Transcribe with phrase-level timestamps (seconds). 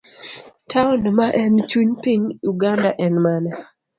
[0.71, 3.51] taon ma en chuny piny Uganda en mane?